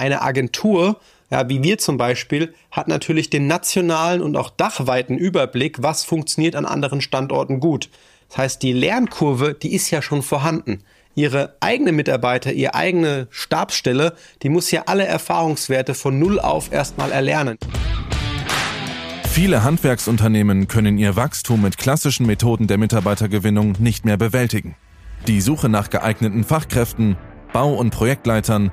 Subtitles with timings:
[0.00, 0.98] Eine Agentur,
[1.30, 6.56] ja, wie wir zum Beispiel, hat natürlich den nationalen und auch dachweiten Überblick, was funktioniert
[6.56, 7.90] an anderen Standorten gut.
[8.30, 10.82] Das heißt, die Lernkurve, die ist ja schon vorhanden.
[11.14, 17.12] Ihre eigene Mitarbeiter, ihre eigene Stabsstelle, die muss ja alle Erfahrungswerte von Null auf erstmal
[17.12, 17.58] erlernen.
[19.28, 24.76] Viele Handwerksunternehmen können ihr Wachstum mit klassischen Methoden der Mitarbeitergewinnung nicht mehr bewältigen.
[25.26, 27.18] Die Suche nach geeigneten Fachkräften,
[27.52, 28.72] Bau- und Projektleitern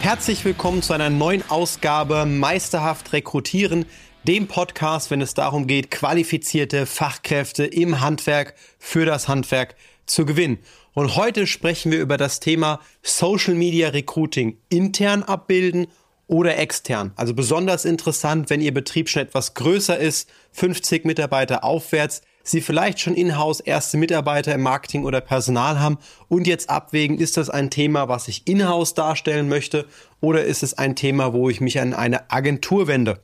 [0.00, 3.84] Herzlich willkommen zu einer neuen Ausgabe Meisterhaft Rekrutieren,
[4.26, 9.76] dem Podcast, wenn es darum geht, qualifizierte Fachkräfte im Handwerk für das Handwerk
[10.06, 10.58] zu gewinnen.
[10.94, 15.86] Und heute sprechen wir über das Thema Social Media Recruiting intern abbilden
[16.26, 17.12] oder extern.
[17.16, 23.00] Also besonders interessant, wenn Ihr Betrieb schon etwas größer ist, 50 Mitarbeiter aufwärts, Sie vielleicht
[23.00, 27.70] schon in-house erste Mitarbeiter im Marketing oder Personal haben und jetzt abwägen, ist das ein
[27.70, 29.86] Thema, was ich in-house darstellen möchte
[30.20, 33.22] oder ist es ein Thema, wo ich mich an eine Agentur wende?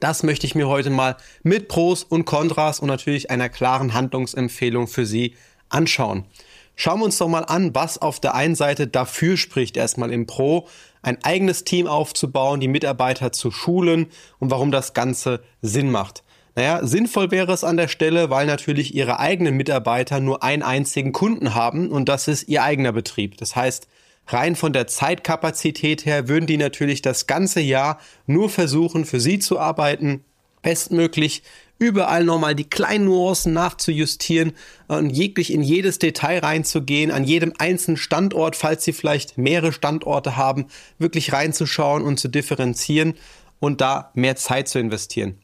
[0.00, 4.88] Das möchte ich mir heute mal mit Pros und Kontras und natürlich einer klaren Handlungsempfehlung
[4.88, 5.34] für Sie
[5.68, 6.26] anschauen.
[6.74, 10.26] Schauen wir uns doch mal an, was auf der einen Seite dafür spricht, erstmal im
[10.26, 10.68] Pro,
[11.00, 16.22] ein eigenes Team aufzubauen, die Mitarbeiter zu schulen und warum das Ganze Sinn macht.
[16.56, 21.12] Naja, sinnvoll wäre es an der Stelle, weil natürlich ihre eigenen Mitarbeiter nur einen einzigen
[21.12, 23.36] Kunden haben und das ist ihr eigener Betrieb.
[23.36, 23.88] Das heißt,
[24.26, 29.38] rein von der Zeitkapazität her würden die natürlich das ganze Jahr nur versuchen, für sie
[29.38, 30.24] zu arbeiten,
[30.62, 31.42] bestmöglich
[31.78, 34.52] überall nochmal die kleinen Nuancen nachzujustieren
[34.88, 40.38] und jeglich in jedes Detail reinzugehen, an jedem einzelnen Standort, falls sie vielleicht mehrere Standorte
[40.38, 40.68] haben,
[40.98, 43.12] wirklich reinzuschauen und zu differenzieren
[43.60, 45.38] und da mehr Zeit zu investieren.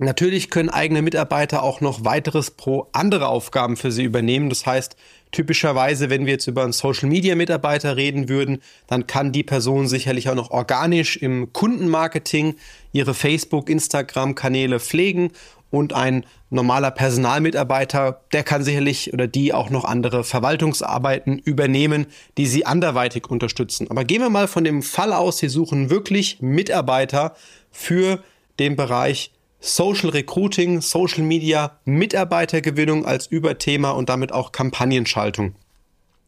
[0.00, 4.48] Natürlich können eigene Mitarbeiter auch noch weiteres pro andere Aufgaben für sie übernehmen.
[4.48, 4.96] Das heißt,
[5.32, 9.88] typischerweise, wenn wir jetzt über einen Social Media Mitarbeiter reden würden, dann kann die Person
[9.88, 12.54] sicherlich auch noch organisch im Kundenmarketing
[12.92, 15.32] ihre Facebook, Instagram Kanäle pflegen
[15.70, 22.06] und ein normaler Personalmitarbeiter, der kann sicherlich oder die auch noch andere Verwaltungsarbeiten übernehmen,
[22.38, 23.90] die sie anderweitig unterstützen.
[23.90, 27.34] Aber gehen wir mal von dem Fall aus, Sie suchen wirklich Mitarbeiter
[27.70, 28.22] für
[28.58, 35.54] den Bereich Social Recruiting, Social Media, Mitarbeitergewinnung als Überthema und damit auch Kampagnenschaltung.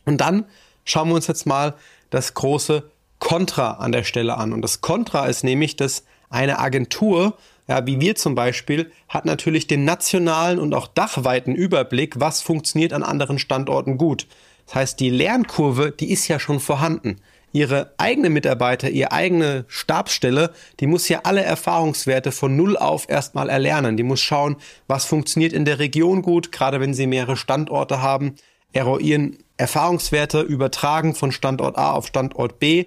[0.04, 0.44] Und dann
[0.84, 1.74] schauen wir uns jetzt mal
[2.10, 2.90] das große
[3.20, 4.52] Kontra an der Stelle an.
[4.52, 7.36] Und das Kontra ist nämlich, dass eine Agentur,
[7.68, 12.92] ja, wie wir zum Beispiel, hat natürlich den nationalen und auch dachweiten Überblick, was funktioniert
[12.92, 14.26] an anderen Standorten gut.
[14.66, 17.20] Das heißt, die Lernkurve, die ist ja schon vorhanden
[17.52, 23.48] ihre eigene Mitarbeiter, ihre eigene Stabsstelle, die muss ja alle Erfahrungswerte von Null auf erstmal
[23.48, 23.96] erlernen.
[23.96, 24.56] Die muss schauen,
[24.86, 28.36] was funktioniert in der Region gut, gerade wenn sie mehrere Standorte haben,
[28.72, 32.86] eruieren Erfahrungswerte übertragen von Standort A auf Standort B.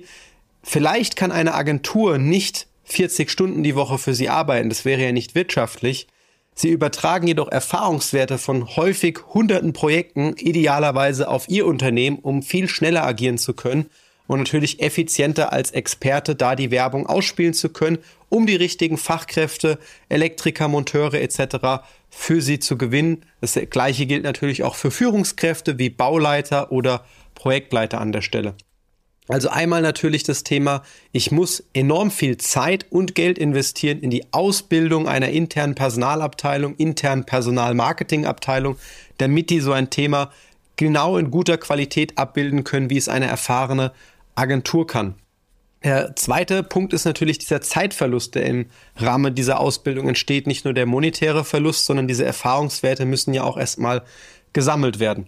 [0.64, 5.12] Vielleicht kann eine Agentur nicht 40 Stunden die Woche für sie arbeiten, das wäre ja
[5.12, 6.08] nicht wirtschaftlich.
[6.56, 13.04] Sie übertragen jedoch Erfahrungswerte von häufig hunderten Projekten idealerweise auf ihr Unternehmen, um viel schneller
[13.04, 13.90] agieren zu können
[14.28, 19.78] und natürlich effizienter als Experte da die Werbung ausspielen zu können, um die richtigen Fachkräfte,
[20.10, 21.84] Elektriker, Monteure etc.
[22.10, 23.26] für sie zu gewinnen.
[23.42, 28.56] Das gleiche gilt natürlich auch für Führungskräfte wie Bauleiter oder Projektleiter an der Stelle.
[29.30, 30.84] Also einmal natürlich das Thema,
[31.14, 37.24] ich muss enorm viel Zeit und Geld investieren in die Ausbildung einer internen Personalabteilung, internen
[37.24, 38.78] Personalmarketingabteilung,
[39.20, 40.32] damit die so ein Thema
[40.76, 43.94] genau in guter Qualität abbilden können, wie es eine erfahrene
[44.36, 45.16] Agentur kann.
[45.84, 50.48] Der zweite Punkt ist natürlich dieser Zeitverlust, der im Rahmen dieser Ausbildung entsteht.
[50.48, 54.04] Nicht nur der monetäre Verlust, sondern diese Erfahrungswerte müssen ja auch erstmal
[54.54, 55.28] gesammelt werden.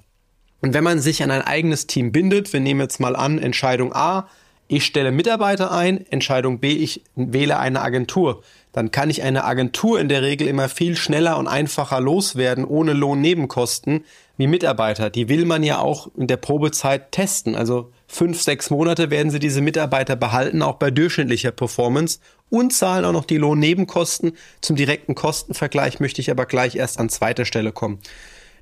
[0.62, 3.94] Und wenn man sich an ein eigenes Team bindet, wir nehmen jetzt mal an, Entscheidung
[3.94, 4.30] A,
[4.68, 8.42] ich stelle Mitarbeiter ein, Entscheidung B, ich wähle eine Agentur,
[8.72, 12.94] dann kann ich eine Agentur in der Regel immer viel schneller und einfacher loswerden, ohne
[12.94, 14.06] Lohnnebenkosten,
[14.38, 15.10] wie Mitarbeiter.
[15.10, 17.56] Die will man ja auch in der Probezeit testen.
[17.56, 22.20] Also fünf, sechs Monate werden sie diese Mitarbeiter behalten, auch bei durchschnittlicher Performance
[22.50, 24.34] und zahlen auch noch die Lohnnebenkosten.
[24.62, 28.00] Zum direkten Kostenvergleich möchte ich aber gleich erst an zweiter Stelle kommen.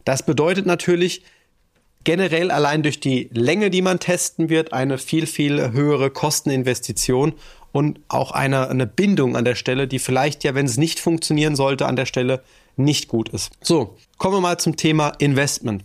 [0.06, 1.24] Das bedeutet natürlich,
[2.04, 7.34] generell allein durch die Länge, die man testen wird, eine viel, viel höhere Kosteninvestition
[7.72, 11.56] und auch eine, eine Bindung an der Stelle, die vielleicht ja, wenn es nicht funktionieren
[11.56, 12.44] sollte, an der Stelle
[12.76, 13.52] nicht gut ist.
[13.62, 15.84] So, kommen wir mal zum Thema Investment.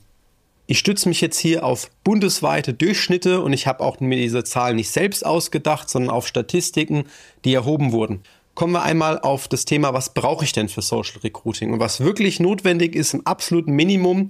[0.70, 4.76] Ich stütze mich jetzt hier auf bundesweite Durchschnitte und ich habe auch mir diese Zahlen
[4.76, 7.04] nicht selbst ausgedacht, sondern auf Statistiken,
[7.46, 8.22] die erhoben wurden.
[8.54, 11.72] Kommen wir einmal auf das Thema, was brauche ich denn für Social Recruiting?
[11.72, 14.28] Und was wirklich notwendig ist im absoluten Minimum,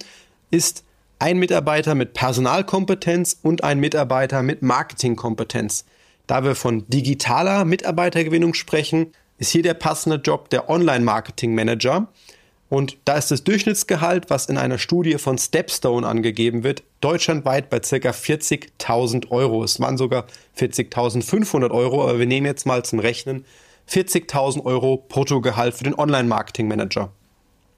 [0.52, 0.84] ist
[1.18, 5.86] ein Mitarbeiter mit Personalkompetenz und ein Mitarbeiter mit Marketingkompetenz.
[6.28, 12.06] Da wir von digitaler Mitarbeitergewinnung sprechen, ist hier der passende Job der Online-Marketing-Manager.
[12.68, 17.80] Und da ist das Durchschnittsgehalt, was in einer Studie von Stepstone angegeben wird, deutschlandweit bei
[17.80, 18.10] ca.
[18.10, 19.64] 40.000 Euro.
[19.64, 20.26] Es waren sogar
[20.58, 23.46] 40.500 Euro, aber wir nehmen jetzt mal zum Rechnen
[23.88, 27.10] 40.000 Euro Bruttogehalt für den Online-Marketing-Manager.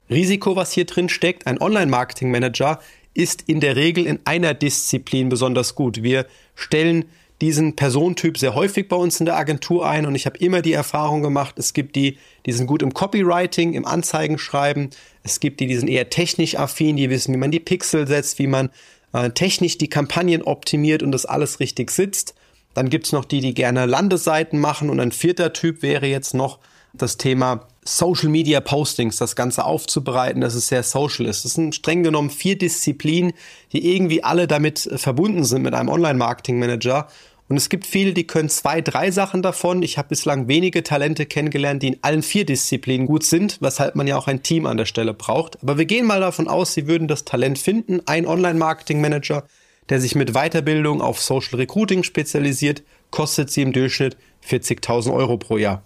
[0.09, 2.79] Risiko, was hier drin steckt, ein Online-Marketing-Manager
[3.13, 6.03] ist in der Regel in einer Disziplin besonders gut.
[6.03, 7.05] Wir stellen
[7.41, 10.73] diesen Personentyp sehr häufig bei uns in der Agentur ein und ich habe immer die
[10.73, 14.91] Erfahrung gemacht, es gibt die, die sind gut im Copywriting, im Anzeigenschreiben,
[15.23, 18.37] es gibt die, die sind eher technisch affin, die wissen, wie man die Pixel setzt,
[18.37, 18.69] wie man
[19.13, 22.35] äh, technisch die Kampagnen optimiert und das alles richtig sitzt.
[22.73, 26.59] Dann gibt's noch die, die gerne Landeseiten machen und ein vierter Typ wäre jetzt noch
[26.93, 31.45] das Thema Social Media Postings, das Ganze aufzubereiten, dass es sehr social ist.
[31.45, 33.33] Das sind streng genommen vier Disziplinen,
[33.73, 37.07] die irgendwie alle damit verbunden sind mit einem Online-Marketing-Manager
[37.51, 39.83] und es gibt viele, die können zwei, drei Sachen davon.
[39.83, 44.07] Ich habe bislang wenige Talente kennengelernt, die in allen vier Disziplinen gut sind, weshalb man
[44.07, 45.61] ja auch ein Team an der Stelle braucht.
[45.61, 47.99] Aber wir gehen mal davon aus, Sie würden das Talent finden.
[48.05, 49.43] Ein Online-Marketing-Manager,
[49.89, 54.15] der sich mit Weiterbildung auf Social Recruiting spezialisiert, kostet Sie im Durchschnitt
[54.47, 55.83] 40.000 Euro pro Jahr.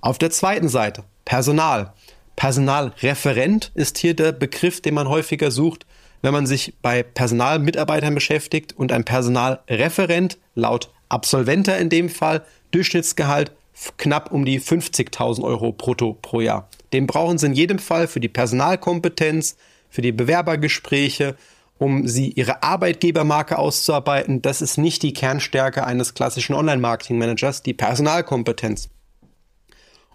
[0.00, 1.92] Auf der zweiten Seite Personal.
[2.36, 5.84] Personalreferent ist hier der Begriff, den man häufiger sucht
[6.22, 13.52] wenn man sich bei Personalmitarbeitern beschäftigt und ein Personalreferent laut Absolventer in dem Fall Durchschnittsgehalt
[13.98, 16.68] knapp um die 50.000 Euro brutto pro Jahr.
[16.92, 19.56] Den brauchen Sie in jedem Fall für die Personalkompetenz,
[19.90, 21.36] für die Bewerbergespräche,
[21.78, 24.42] um Sie Ihre Arbeitgebermarke auszuarbeiten.
[24.42, 28.88] Das ist nicht die Kernstärke eines klassischen Online-Marketing-Managers, die Personalkompetenz.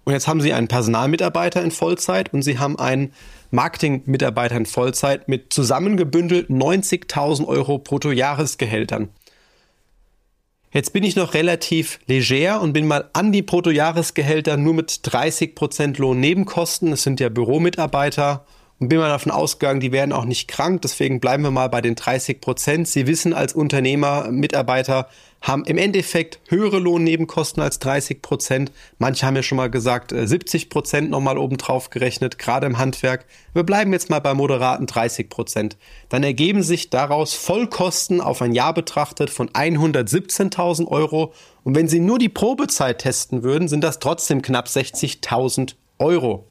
[0.03, 3.13] Und jetzt haben Sie einen Personalmitarbeiter in Vollzeit und Sie haben einen
[3.51, 9.09] Marketingmitarbeitern Vollzeit mit zusammengebündelt 90.000 Euro Bruttojahresgehältern.
[10.73, 15.53] Jetzt bin ich noch relativ leger und bin mal an die Bruttojahresgehälter nur mit 30
[15.53, 16.91] Prozent Lohnnebenkosten.
[16.91, 18.45] Das sind ja Büromitarbeiter
[18.81, 20.81] und bin mal davon ausgegangen, die werden auch nicht krank.
[20.81, 22.87] Deswegen bleiben wir mal bei den 30 Prozent.
[22.87, 25.07] Sie wissen als Unternehmer, Mitarbeiter
[25.39, 28.71] haben im Endeffekt höhere Lohnnebenkosten als 30 Prozent.
[28.97, 33.25] Manche haben ja schon mal gesagt, 70 äh, Prozent nochmal obendrauf gerechnet, gerade im Handwerk.
[33.53, 35.77] Wir bleiben jetzt mal bei moderaten 30 Prozent.
[36.09, 41.33] Dann ergeben sich daraus Vollkosten auf ein Jahr betrachtet von 117.000 Euro.
[41.63, 46.50] Und wenn Sie nur die Probezeit testen würden, sind das trotzdem knapp 60.000 Euro.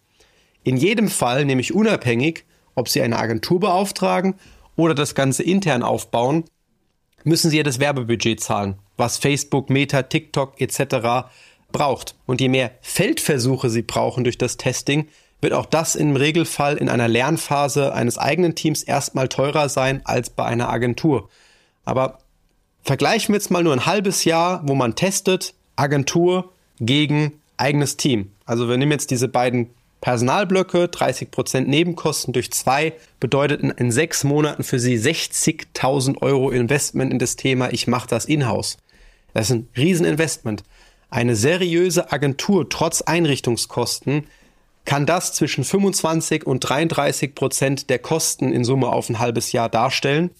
[0.62, 4.34] In jedem Fall, nämlich unabhängig, ob Sie eine Agentur beauftragen
[4.76, 6.44] oder das Ganze intern aufbauen,
[7.24, 11.28] müssen Sie ja das Werbebudget zahlen, was Facebook, Meta, TikTok etc.
[11.72, 12.14] braucht.
[12.26, 15.08] Und je mehr Feldversuche Sie brauchen durch das Testing,
[15.40, 20.30] wird auch das im Regelfall in einer Lernphase eines eigenen Teams erstmal teurer sein als
[20.30, 21.28] bei einer Agentur.
[21.84, 22.18] Aber
[22.82, 28.32] vergleichen wir jetzt mal nur ein halbes Jahr, wo man testet, Agentur gegen eigenes Team.
[28.44, 29.70] Also wir nehmen jetzt diese beiden
[30.00, 37.18] Personalblöcke, 30% Nebenkosten durch zwei, bedeutet in, sechs Monaten für Sie 60.000 Euro Investment in
[37.18, 38.78] das Thema, ich mache das in-house.
[39.34, 40.64] Das ist ein Rieseninvestment.
[41.10, 44.26] Eine seriöse Agentur trotz Einrichtungskosten
[44.84, 49.68] kann das zwischen 25 und 33 Prozent der Kosten in Summe auf ein halbes Jahr
[49.68, 50.30] darstellen.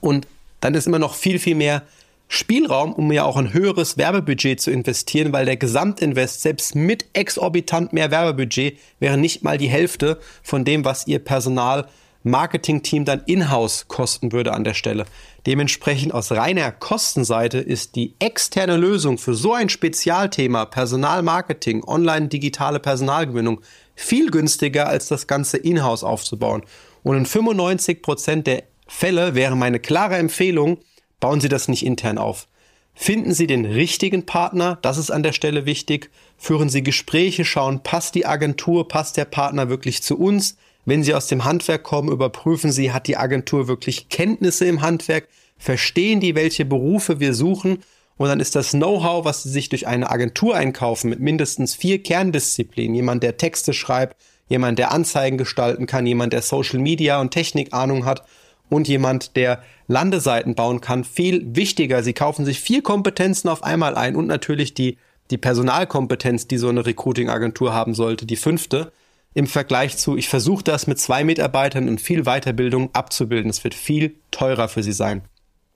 [0.00, 0.26] Und
[0.60, 1.82] dann ist immer noch viel, viel mehr
[2.28, 7.92] Spielraum, um ja auch ein höheres Werbebudget zu investieren, weil der Gesamtinvest selbst mit exorbitant
[7.92, 11.86] mehr Werbebudget wäre nicht mal die Hälfte von dem, was ihr Personal
[12.24, 15.06] Marketing-Team dann in-house kosten würde an der Stelle.
[15.46, 22.80] Dementsprechend aus reiner Kostenseite ist die externe Lösung für so ein Spezialthema Personalmarketing, online digitale
[22.80, 23.60] Personalgewinnung
[23.94, 26.62] viel günstiger als das Ganze in-house aufzubauen.
[27.04, 30.78] Und in 95 Prozent der Fälle wäre meine klare Empfehlung,
[31.20, 32.48] Bauen Sie das nicht intern auf.
[32.94, 36.10] Finden Sie den richtigen Partner, das ist an der Stelle wichtig.
[36.38, 40.56] Führen Sie Gespräche, schauen, passt die Agentur, passt der Partner wirklich zu uns.
[40.86, 45.28] Wenn Sie aus dem Handwerk kommen, überprüfen Sie, hat die Agentur wirklich Kenntnisse im Handwerk,
[45.58, 47.78] verstehen die, welche Berufe wir suchen
[48.16, 52.02] und dann ist das Know-how, was Sie sich durch eine Agentur einkaufen, mit mindestens vier
[52.02, 54.16] Kerndisziplinen, jemand, der Texte schreibt,
[54.48, 58.24] jemand, der Anzeigen gestalten kann, jemand, der Social Media und Technik Ahnung hat
[58.68, 62.02] und jemand, der Landeseiten bauen kann, viel wichtiger.
[62.02, 64.98] Sie kaufen sich vier Kompetenzen auf einmal ein und natürlich die,
[65.30, 68.92] die Personalkompetenz, die so eine Recruiting-Agentur haben sollte, die fünfte,
[69.34, 73.50] im Vergleich zu, ich versuche das mit zwei Mitarbeitern und viel Weiterbildung abzubilden.
[73.50, 75.22] Es wird viel teurer für sie sein.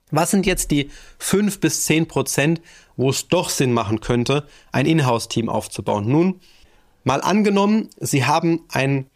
[0.09, 2.59] Was sind jetzt die fünf bis zehn Prozent,
[2.97, 6.07] wo es doch Sinn machen könnte, ein Inhouse-Team aufzubauen?
[6.07, 6.39] Nun,
[7.03, 9.10] mal angenommen, Sie haben ein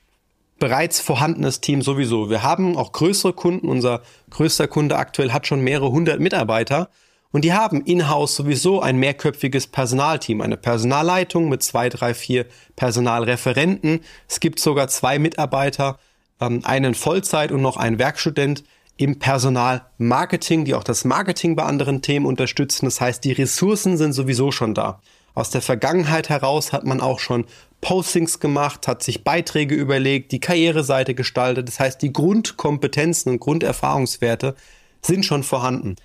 [0.60, 2.30] bereits vorhandenes Team sowieso.
[2.30, 3.68] Wir haben auch größere Kunden.
[3.68, 6.90] Unser größter Kunde aktuell hat schon mehrere hundert Mitarbeiter.
[7.32, 12.46] Und die haben in-house sowieso ein mehrköpfiges Personalteam, eine Personalleitung mit zwei, drei, vier
[12.78, 14.00] Personalreferenten.
[14.30, 16.00] Es gibt sogar zwei Mitarbeiter,
[16.40, 18.64] ähm, einen Vollzeit und noch einen Werkstudent
[18.96, 22.86] im Personalmarketing, die auch das Marketing bei anderen Themen unterstützen.
[22.86, 25.02] Das heißt, die Ressourcen sind sowieso schon da.
[25.36, 27.46] Aus der Vergangenheit heraus hat man auch schon
[27.82, 31.68] Postings gemacht, hat sich Beiträge überlegt, die Karriereseite gestaltet.
[31.68, 34.56] Das heißt, die Grundkompetenzen und Grunderfahrungswerte
[35.02, 35.98] sind schon vorhanden.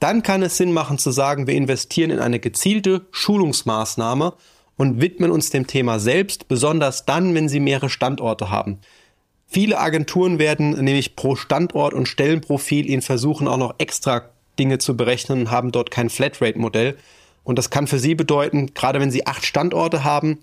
[0.00, 4.32] Dann kann es Sinn machen zu sagen, wir investieren in eine gezielte Schulungsmaßnahme
[4.76, 8.78] und widmen uns dem Thema selbst, besonders dann, wenn Sie mehrere Standorte haben.
[9.46, 14.22] Viele Agenturen werden nämlich pro Standort und Stellenprofil Ihnen versuchen auch noch extra
[14.58, 16.96] Dinge zu berechnen und haben dort kein Flatrate-Modell.
[17.48, 20.40] Und das kann für Sie bedeuten, gerade wenn Sie acht Standorte haben,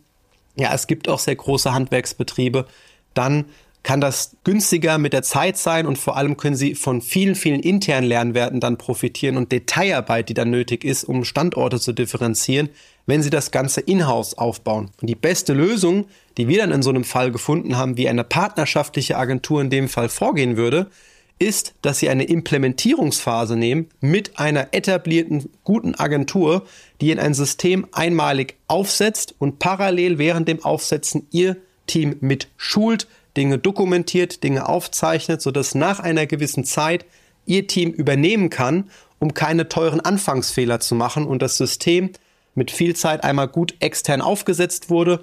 [0.55, 2.65] ja, es gibt auch sehr große Handwerksbetriebe,
[3.13, 3.45] dann
[3.83, 7.59] kann das günstiger mit der Zeit sein und vor allem können Sie von vielen, vielen
[7.59, 12.69] internen Lernwerten dann profitieren und Detailarbeit, die dann nötig ist, um Standorte zu differenzieren,
[13.05, 14.89] wenn Sie das Ganze in-house aufbauen.
[15.00, 16.07] Und die beste Lösung,
[16.39, 19.89] die wir dann in so einem Fall gefunden haben, wie eine partnerschaftliche Agentur in dem
[19.89, 20.89] Fall vorgehen würde,
[21.38, 26.65] ist, dass sie eine Implementierungsphase nehmen mit einer etablierten guten Agentur,
[27.01, 33.08] die in ein System einmalig aufsetzt und parallel während dem Aufsetzen ihr Team mit schult,
[33.36, 37.06] Dinge dokumentiert, Dinge aufzeichnet, sodass nach einer gewissen Zeit
[37.46, 38.89] ihr Team übernehmen kann,
[39.20, 42.12] um keine teuren Anfangsfehler zu machen und das System
[42.56, 45.22] mit viel Zeit einmal gut extern aufgesetzt wurde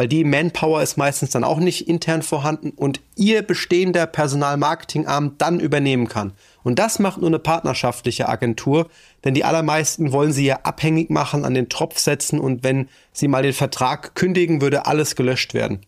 [0.00, 5.60] weil die Manpower ist meistens dann auch nicht intern vorhanden und ihr bestehender Personalmarketingarm dann
[5.60, 6.32] übernehmen kann.
[6.62, 8.88] Und das macht nur eine partnerschaftliche Agentur,
[9.24, 13.28] denn die allermeisten wollen sie ja abhängig machen, an den Tropf setzen und wenn sie
[13.28, 15.80] mal den Vertrag kündigen, würde alles gelöscht werden.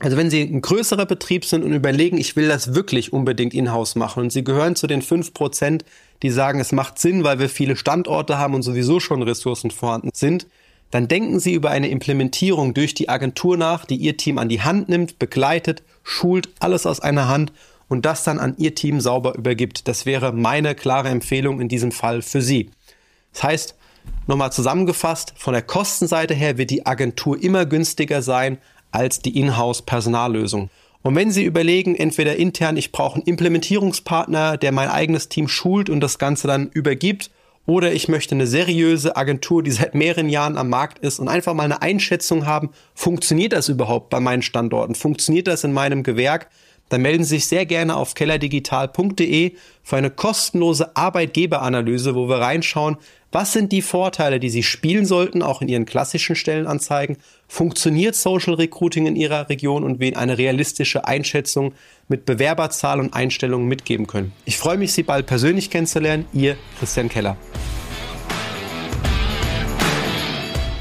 [0.00, 3.94] Also wenn Sie ein größerer Betrieb sind und überlegen, ich will das wirklich unbedingt in-house
[3.94, 5.84] machen und Sie gehören zu den fünf Prozent,
[6.22, 10.10] die sagen, es macht Sinn, weil wir viele Standorte haben und sowieso schon Ressourcen vorhanden
[10.14, 10.46] sind,
[10.90, 14.62] dann denken Sie über eine Implementierung durch die Agentur nach, die Ihr Team an die
[14.62, 17.52] Hand nimmt, begleitet, schult, alles aus einer Hand
[17.88, 19.86] und das dann an Ihr Team sauber übergibt.
[19.86, 22.70] Das wäre meine klare Empfehlung in diesem Fall für Sie.
[23.32, 23.74] Das heißt,
[24.26, 28.58] nochmal zusammengefasst, von der Kostenseite her wird die Agentur immer günstiger sein
[28.90, 30.70] als die Inhouse-Personallösung.
[31.02, 35.88] Und wenn Sie überlegen, entweder intern, ich brauche einen Implementierungspartner, der mein eigenes Team schult
[35.88, 37.30] und das Ganze dann übergibt,
[37.66, 41.54] oder ich möchte eine seriöse Agentur, die seit mehreren Jahren am Markt ist und einfach
[41.54, 44.94] mal eine Einschätzung haben, funktioniert das überhaupt bei meinen Standorten?
[44.94, 46.48] Funktioniert das in meinem Gewerk?
[46.88, 52.96] Dann melden Sie sich sehr gerne auf kellerdigital.de für eine kostenlose Arbeitgeberanalyse, wo wir reinschauen,
[53.32, 57.16] was sind die Vorteile, die Sie spielen sollten, auch in Ihren klassischen Stellenanzeigen?
[57.46, 61.72] Funktioniert Social Recruiting in Ihrer Region und wen eine realistische Einschätzung
[62.08, 64.32] mit Bewerberzahl und Einstellungen mitgeben können?
[64.46, 66.26] Ich freue mich, Sie bald persönlich kennenzulernen.
[66.32, 67.36] Ihr Christian Keller.